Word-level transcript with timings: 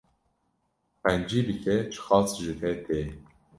Qencî 1.03 1.39
bike 1.47 1.75
çi 1.91 1.99
qas 2.05 2.27
ji 2.43 2.53
te 2.59 2.71
tê 2.85 3.01